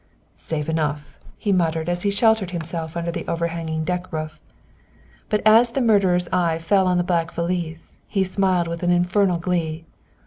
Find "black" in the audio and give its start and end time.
7.03-7.31